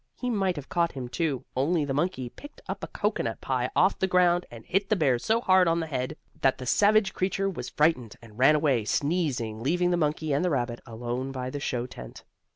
[0.15, 3.99] He might have caught him, too, only the monkey picked up a cocoanut pie off
[3.99, 7.47] the ground and hit the bear so hard on the head, that the savage creature
[7.47, 11.59] was frightened, and ran away, sneezing, leaving the monkey and the rabbit alone by the
[11.59, 12.23] show tent.